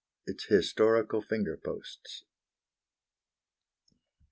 Its 0.25 0.45
Historical 0.45 1.21
Finger 1.21 1.55
Posts. 1.55 2.23